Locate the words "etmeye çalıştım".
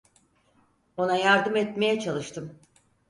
1.55-2.59